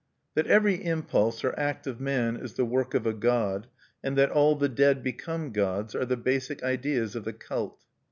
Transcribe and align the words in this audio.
That 0.33 0.47
every 0.47 0.83
impulse 0.83 1.43
or 1.43 1.53
act 1.59 1.85
of 1.85 2.01
man 2.01 2.35
is 2.35 2.55
the 2.55 2.65
work 2.65 2.95
of 2.95 3.05
a 3.05 3.13
god, 3.13 3.67
and 4.03 4.17
that 4.17 4.31
all 4.31 4.55
the 4.55 4.67
dead 4.67 5.03
become 5.03 5.51
gods, 5.51 5.93
are 5.93 6.05
the 6.05 6.17
basic 6.17 6.63
ideas 6.63 7.15
of 7.15 7.23
the 7.23 7.33
cult. 7.33 7.85